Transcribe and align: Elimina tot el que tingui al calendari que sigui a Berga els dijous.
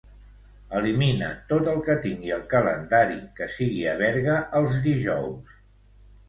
Elimina 0.77 1.27
tot 1.51 1.69
el 1.73 1.77
que 1.87 1.95
tingui 2.05 2.33
al 2.37 2.41
calendari 2.53 3.19
que 3.41 3.49
sigui 3.59 3.85
a 3.93 3.95
Berga 4.01 4.41
els 4.63 4.75
dijous. 4.89 5.55